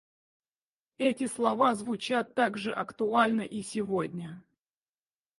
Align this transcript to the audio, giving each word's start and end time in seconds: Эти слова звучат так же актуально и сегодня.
Эти 0.97 1.27
слова 1.27 1.75
звучат 1.75 2.33
так 2.35 2.57
же 2.57 2.71
актуально 2.73 3.41
и 3.41 3.61
сегодня. 3.61 4.41